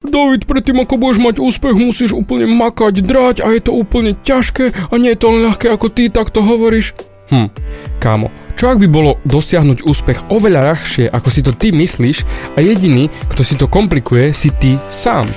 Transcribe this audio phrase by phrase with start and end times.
[0.00, 4.72] David, predtým ako budeš mať úspech, musíš úplne makať, drať a je to úplne ťažké
[4.88, 6.96] a nie je to len ľahké ako ty takto hovoríš.
[7.28, 7.52] Hm,
[8.00, 12.24] kámo, čo ak by bolo dosiahnuť úspech oveľa ľahšie, ako si to ty myslíš
[12.56, 15.28] a jediný, kto si to komplikuje, si ty sám.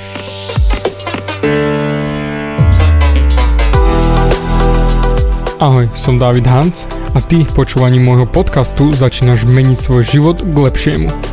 [5.59, 11.32] Ahoj, som David Hans a ty počúvaním môjho podcastu začínaš meniť svoj život k lepšiemu.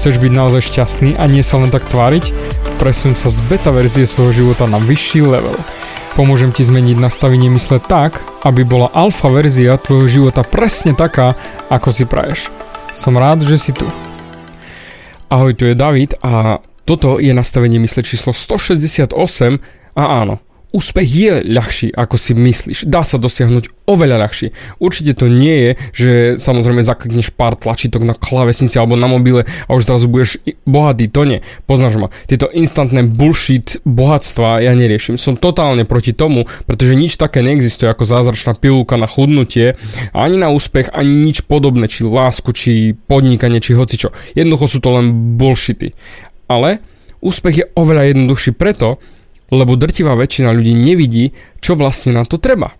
[0.00, 2.32] Chceš byť naozaj šťastný a nie sa len tak tváriť?
[2.80, 5.52] Presun sa z beta verzie svojho života na vyšší level.
[6.16, 11.36] Pomôžem ti zmeniť nastavenie mysle tak, aby bola alfa verzia tvojho života presne taká,
[11.68, 12.48] ako si praješ.
[12.96, 13.84] Som rád, že si tu.
[15.28, 19.12] Ahoj, tu je David a toto je nastavenie mysle číslo 168
[20.00, 20.40] a áno,
[20.70, 22.86] Úspech je ľahší, ako si myslíš.
[22.86, 24.78] Dá sa dosiahnuť oveľa ľahšie.
[24.78, 29.70] Určite to nie je, že samozrejme zaklikneš pár tlačítok na klavesnici alebo na mobile a
[29.74, 31.10] už zrazu budeš bohatý.
[31.10, 31.42] To nie.
[31.66, 32.14] Poznáš ma.
[32.30, 35.18] Tieto instantné bullshit bohatstva ja neriešim.
[35.18, 39.74] Som totálne proti tomu, pretože nič také neexistuje ako zázračná pilulka na chudnutie,
[40.14, 44.14] ani na úspech, ani nič podobné, či lásku, či podnikanie, či hocičo.
[44.38, 45.98] Jednoducho sú to len bullshity.
[46.46, 46.78] Ale
[47.18, 49.02] úspech je oveľa jednoduchší preto,
[49.50, 52.74] lebo drtivá väčšina ľudí nevidí, čo vlastne na to treba.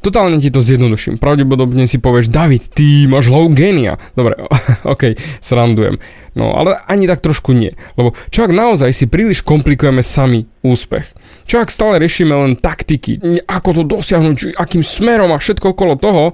[0.00, 1.18] Totálne ti to zjednoduším.
[1.18, 3.98] Pravdepodobne si povieš, David, ty máš hlavu génia.
[4.14, 4.38] Dobre,
[4.94, 5.98] ok, srandujem.
[6.38, 7.74] No, ale ani tak trošku nie.
[7.98, 11.10] Lebo čo ak naozaj si príliš komplikujeme sami úspech?
[11.44, 16.32] Čo ak stále riešime len taktiky, ako to dosiahnuť, akým smerom a všetko okolo toho,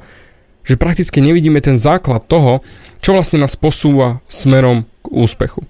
[0.62, 2.60] že prakticky nevidíme ten základ toho,
[3.00, 5.64] čo vlastne nás posúva smerom k úspechu.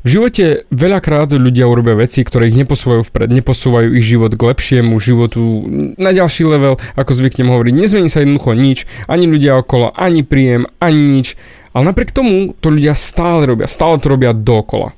[0.00, 4.96] V živote veľakrát ľudia urobia veci, ktoré ich neposúvajú vpred, neposúvajú ich život k lepšiemu
[4.96, 5.68] životu
[6.00, 7.74] na ďalší level, ako zvyknem hovoriť.
[7.76, 11.36] Nezmení sa jednoducho nič, ani ľudia okolo, ani príjem, ani nič.
[11.76, 14.96] Ale napriek tomu to ľudia stále robia, stále to robia dokola.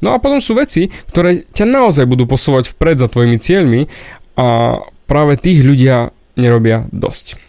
[0.00, 3.80] No a potom sú veci, ktoré ťa naozaj budú posúvať vpred za tvojimi cieľmi
[4.40, 6.08] a práve tých ľudia
[6.40, 7.47] nerobia dosť.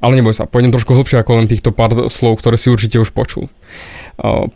[0.00, 3.12] Ale neboj sa, pôjdem trošku hlbšie ako len týchto pár slov, ktoré si určite už
[3.12, 3.52] počul.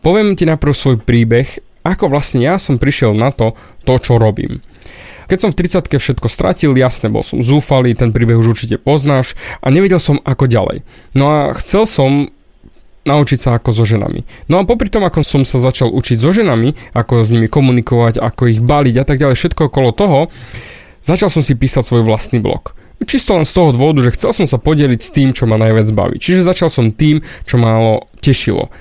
[0.00, 3.52] Poviem ti najprv svoj príbeh, ako vlastne ja som prišiel na to,
[3.84, 4.64] to čo robím.
[5.28, 9.36] Keď som v 30 všetko stratil, jasne bol som zúfalý, ten príbeh už určite poznáš
[9.64, 10.84] a nevedel som ako ďalej.
[11.16, 12.28] No a chcel som
[13.04, 14.24] naučiť sa ako so ženami.
[14.48, 18.16] No a popri tom, ako som sa začal učiť so ženami, ako s nimi komunikovať,
[18.16, 20.20] ako ich baliť a tak ďalej, všetko okolo toho,
[21.04, 22.72] začal som si písať svoj vlastný blog.
[23.04, 25.88] Čisto len z toho dôvodu, že chcel som sa podeliť s tým, čo ma najviac
[25.92, 26.16] baví.
[26.18, 28.72] Čiže začal som tým, čo ma tešilo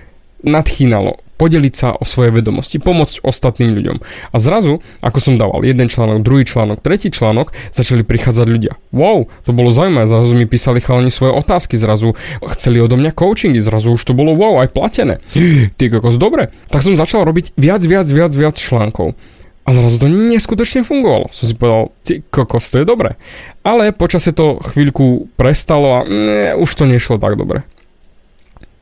[0.43, 3.97] nadchýnalo podeliť sa o svoje vedomosti, pomôcť ostatným ľuďom.
[4.31, 8.79] A zrazu, ako som dával jeden článok, druhý článok, tretí článok, začali prichádzať ľudia.
[8.95, 12.15] Wow, to bolo zaujímavé, zrazu mi písali chalani svoje otázky, zrazu
[12.55, 15.19] chceli odo mňa coachingy, zrazu už to bolo wow, aj platené.
[15.77, 16.53] Ty kokos, dobre.
[16.69, 19.17] Tak som začal robiť viac, viac, viac, viac článkov.
[19.63, 21.31] A zrazu to neskutočne fungovalo.
[21.31, 23.15] Som si povedal, ty kokos, to je dobre.
[23.63, 27.63] Ale počasie to chvíľku prestalo a ne, už to nešlo tak dobre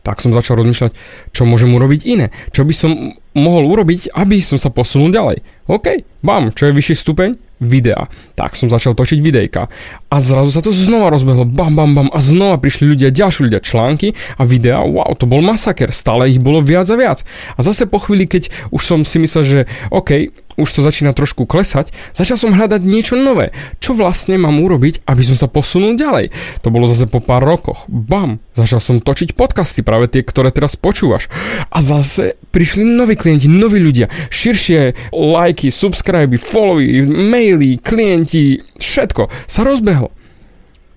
[0.02, 0.92] tak som začal rozmýšľať,
[1.30, 2.34] čo môžem urobiť iné.
[2.50, 5.46] Čo by som mohol urobiť, aby som sa posunul ďalej.
[5.70, 7.38] OK, bam, čo je vyšší stupeň?
[7.62, 8.10] Videa.
[8.34, 9.70] Tak som začal točiť videjka.
[10.10, 12.10] A zrazu sa to znova rozbehlo, bam, bam, bam.
[12.10, 14.82] A znova prišli ľudia, ďalší ľudia, články a videa.
[14.82, 17.22] Wow, to bol masaker, stále ich bolo viac a viac.
[17.54, 19.60] A zase po chvíli, keď už som si myslel, že
[19.94, 23.50] OK, už to začína trošku klesať, začal som hľadať niečo nové.
[23.82, 26.30] Čo vlastne mám urobiť, aby som sa posunul ďalej?
[26.62, 27.90] To bolo zase po pár rokoch.
[27.90, 31.28] Bam, začal som točiť podcasty, práve tie, ktoré teraz počúvaš.
[31.74, 39.66] A zase prišli noví klienti, noví ľudia, širšie lajky, subscriby, followy, maily, klienti, všetko sa
[39.66, 40.14] rozbehlo.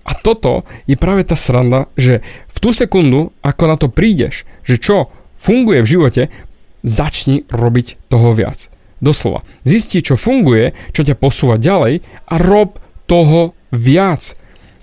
[0.05, 4.77] A toto je práve tá sranda, že v tú sekundu, ako na to prídeš, že
[4.77, 6.23] čo funguje v živote,
[6.85, 8.69] začni robiť toho viac.
[9.05, 9.45] Doslova.
[9.61, 14.33] Zisti, čo funguje, čo ťa posúva ďalej a rob toho viac.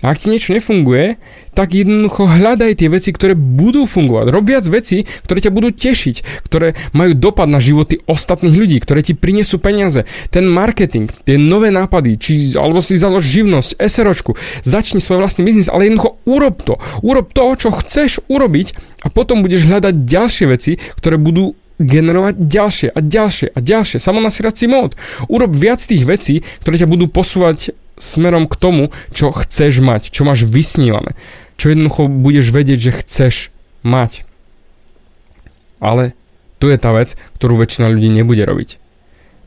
[0.03, 1.15] A ak ti niečo nefunguje,
[1.55, 4.35] tak jednoducho hľadaj tie veci, ktoré budú fungovať.
[4.35, 8.99] Rob viac veci, ktoré ťa budú tešiť, ktoré majú dopad na životy ostatných ľudí, ktoré
[8.99, 10.03] ti prinesú peniaze.
[10.27, 14.35] Ten marketing, tie nové nápady, či, alebo si založ živnosť, SROčku,
[14.67, 16.75] začni svoj vlastný biznis, ale jednoducho urob to.
[16.99, 22.89] Urob to, čo chceš urobiť a potom budeš hľadať ďalšie veci, ktoré budú generovať ďalšie
[22.93, 23.97] a ďalšie a ďalšie.
[23.97, 24.93] Samonasirací mód.
[25.29, 28.83] Urob viac tých vecí, ktoré ťa budú posúvať smerom k tomu,
[29.13, 31.13] čo chceš mať, čo máš vysnívané,
[31.57, 33.35] čo jednoducho budeš vedieť, že chceš
[33.85, 34.25] mať.
[35.83, 36.17] Ale
[36.57, 38.79] tu je tá vec, ktorú väčšina ľudí nebude robiť.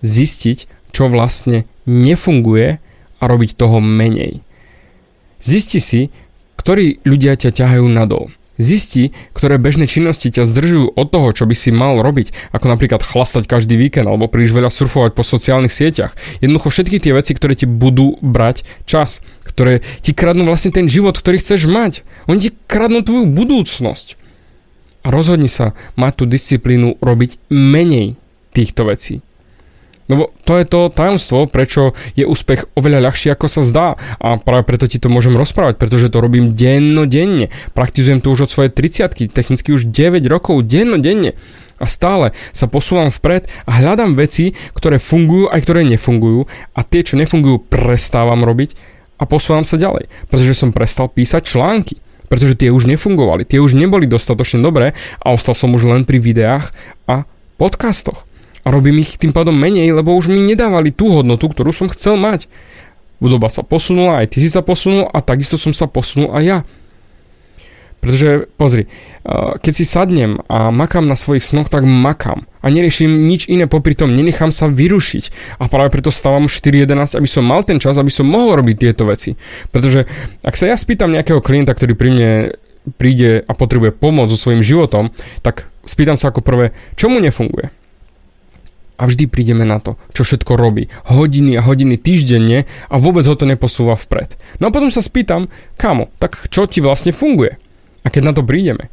[0.05, 2.79] Zistiť, čo vlastne nefunguje
[3.17, 4.45] a robiť toho menej.
[5.41, 6.01] Zisti si,
[6.61, 8.33] ktorí ľudia ťa ťahajú nadol.
[8.57, 13.05] Zisti, ktoré bežné činnosti ťa zdržujú od toho, čo by si mal robiť, ako napríklad
[13.05, 16.17] chlastať každý víkend alebo príliš veľa surfovať po sociálnych sieťach.
[16.41, 21.17] Jednoducho všetky tie veci, ktoré ti budú brať čas, ktoré ti kradnú vlastne ten život,
[21.17, 22.01] ktorý chceš mať.
[22.29, 24.17] Oni ti kradnú tvoju budúcnosť.
[25.07, 28.19] A rozhodni sa mať tú disciplínu robiť menej
[28.51, 29.23] týchto vecí.
[30.07, 33.87] Lebo to je to tajomstvo, prečo je úspech oveľa ľahší, ako sa zdá.
[34.23, 37.51] A práve preto ti to môžem rozprávať, pretože to robím dennodenne.
[37.75, 41.35] Praktizujem to už od svojej 30 technicky už 9 rokov dennodenne.
[41.77, 47.05] A stále sa posúvam vpred a hľadám veci, ktoré fungujú aj ktoré nefungujú a tie,
[47.05, 48.73] čo nefungujú, prestávam robiť
[49.21, 50.09] a posúvam sa ďalej.
[50.33, 55.31] Pretože som prestal písať články pretože tie už nefungovali, tie už neboli dostatočne dobré a
[55.31, 56.75] ostal som už len pri videách
[57.07, 57.23] a
[57.55, 58.26] podcastoch
[58.67, 62.19] a robím ich tým pádom menej, lebo už mi nedávali tú hodnotu, ktorú som chcel
[62.19, 62.51] mať.
[63.23, 66.59] Doba sa posunula, aj ty si sa posunul a takisto som sa posunul aj ja.
[68.03, 68.91] Pretože, pozri,
[69.63, 72.45] keď si sadnem a makám na svojich snoch, tak makám.
[72.61, 75.57] A neriešim nič iné popri tom, nenechám sa vyrušiť.
[75.63, 79.07] A práve preto stávam 4.11, aby som mal ten čas, aby som mohol robiť tieto
[79.07, 79.39] veci.
[79.71, 80.11] Pretože
[80.43, 82.31] ak sa ja spýtam nejakého klienta, ktorý pri mne
[82.99, 85.11] príde a potrebuje pomoc so svojím životom,
[85.43, 87.86] tak spýtam sa ako prvé, čo mu nefunguje
[88.97, 90.89] a vždy prídeme na to, čo všetko robí.
[91.09, 94.37] Hodiny a hodiny týždenne a vôbec ho to neposúva vpred.
[94.61, 97.61] No a potom sa spýtam, kamo, tak čo ti vlastne funguje?
[98.05, 98.89] A keď na to prídeme,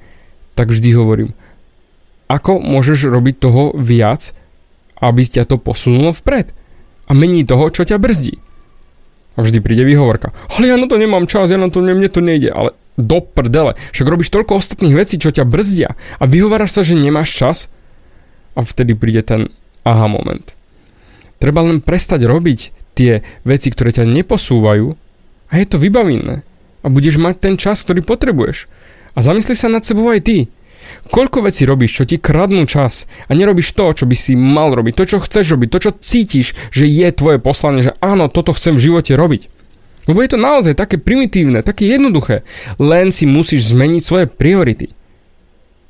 [0.53, 1.31] tak vždy hovorím,
[2.27, 4.33] ako môžeš robiť toho viac,
[4.99, 6.51] aby ťa to posunulo vpred?
[7.07, 8.39] A mení toho, čo ťa brzdí.
[9.35, 10.31] A vždy príde výhovorka.
[10.55, 12.53] Ale ja na to nemám čas, ja na to, mne to nejde.
[12.53, 13.73] Ale do prdele.
[13.91, 15.97] Však robíš toľko ostatných vecí, čo ťa brzdia.
[16.21, 17.57] A vyhováraš sa, že nemáš čas.
[18.53, 19.49] A vtedy príde ten
[19.83, 20.55] aha moment.
[21.39, 22.59] Treba len prestať robiť
[22.95, 24.95] tie veci, ktoré ťa neposúvajú
[25.51, 26.47] a je to vybavené.
[26.83, 28.67] A budeš mať ten čas, ktorý potrebuješ.
[29.15, 30.37] A zamysli sa nad sebou aj ty.
[31.11, 34.93] Koľko vecí robíš, čo ti kradnú čas a nerobíš to, čo by si mal robiť,
[34.99, 38.75] to, čo chceš robiť, to, čo cítiš, že je tvoje poslanie, že áno, toto chcem
[38.75, 39.47] v živote robiť.
[40.11, 42.43] Lebo je to naozaj také primitívne, také jednoduché.
[42.75, 44.91] Len si musíš zmeniť svoje priority.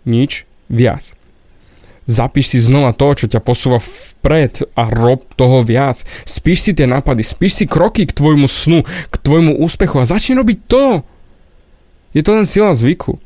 [0.06, 1.18] Nič viac
[2.06, 6.04] zapíš si znova to, čo ťa posúva vpred a rob toho viac.
[6.28, 10.36] Spíš si tie nápady, spíš si kroky k tvojmu snu, k tvojmu úspechu a začni
[10.40, 11.04] robiť to.
[12.14, 13.18] Je to len sila zvyku.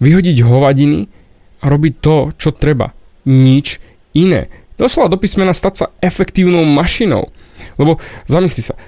[0.00, 1.12] Vyhodiť hovadiny
[1.60, 2.96] a robiť to, čo treba.
[3.28, 3.76] Nič
[4.16, 4.48] iné.
[4.80, 7.28] Doslova do písmena stať sa efektívnou mašinou.
[7.76, 8.80] Lebo zamysli sa,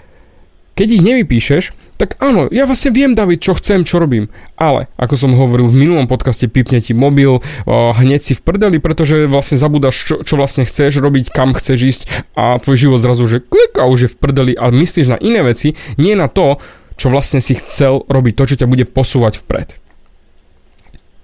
[0.73, 4.27] keď ich nevypíšeš, tak áno, ja vlastne viem, David, čo chcem, čo robím.
[4.59, 7.39] Ale, ako som hovoril v minulom podcaste, pipne ti mobil,
[7.71, 12.03] hneď si v prdeli, pretože vlastne zabúdaš, čo, čo vlastne chceš robiť, kam chceš ísť
[12.35, 15.47] a tvoj život zrazu, že klik a už je v prdeli a myslíš na iné
[15.47, 16.59] veci, nie na to,
[16.99, 19.79] čo vlastne si chcel robiť, to, čo ťa bude posúvať vpred.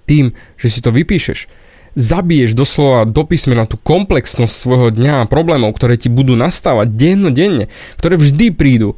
[0.07, 0.31] Tým,
[0.63, 1.51] že si to vypíšeš,
[1.99, 7.67] zabiješ doslova do písmena tú komplexnosť svojho dňa a problémov, ktoré ti budú nastávať dennodenne,
[7.99, 8.95] ktoré vždy prídu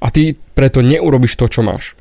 [0.00, 1.94] a ty preto neurobiš to, čo máš.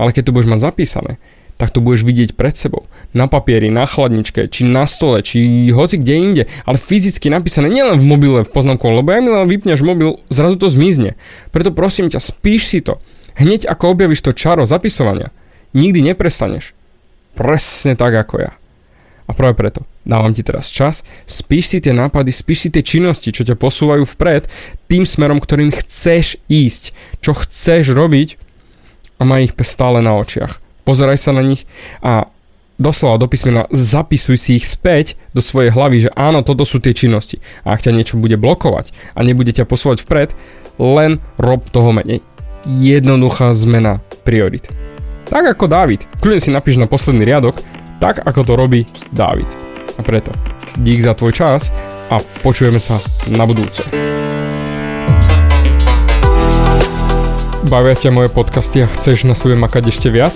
[0.00, 1.12] Ale keď to budeš mať zapísané,
[1.60, 2.88] tak to budeš vidieť pred sebou.
[3.12, 8.00] Na papieri, na chladničke, či na stole, či hoci kde inde, ale fyzicky napísané, nielen
[8.00, 11.20] v mobile, v poznámku, lebo ja mi len vypneš mobil, zrazu to zmizne.
[11.52, 12.96] Preto prosím ťa, spíš si to.
[13.36, 15.28] Hneď ako objavíš to čaro zapisovania,
[15.76, 16.72] nikdy neprestaneš.
[17.36, 18.56] Presne tak ako ja.
[19.28, 23.28] A práve preto dávam ti teraz čas, spíš si tie nápady, spíš si tie činnosti,
[23.28, 24.48] čo ťa posúvajú vpred,
[24.88, 28.40] tým smerom, ktorým chceš ísť, čo chceš robiť
[29.20, 30.64] a maj ich stále na očiach.
[30.88, 31.68] Pozeraj sa na nich
[32.00, 32.32] a
[32.80, 36.96] doslova do písmena zapisuj si ich späť do svojej hlavy, že áno, toto sú tie
[36.96, 37.42] činnosti.
[37.66, 40.32] A ak ťa niečo bude blokovať a nebude ťa posúvať vpred,
[40.80, 42.24] len rob toho menej.
[42.64, 44.70] Jednoduchá zmena priorit.
[45.28, 47.60] Tak ako David, kľudne si napíš na posledný riadok,
[47.98, 49.50] tak ako to robí Dávid.
[49.98, 50.30] A preto
[50.78, 51.74] dík za tvoj čas
[52.08, 53.02] a počujeme sa
[53.34, 53.82] na budúce.
[57.68, 60.32] Bavia ťa moje podcasty a chceš na sebe makať ešte viac?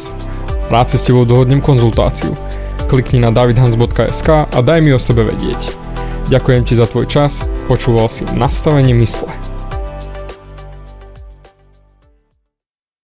[0.68, 2.36] Rád si s tebou dohodnem konzultáciu.
[2.90, 5.72] Klikni na davidhans.sk a daj mi o sebe vedieť.
[6.28, 9.51] Ďakujem ti za tvoj čas, počúval si nastavenie mysle.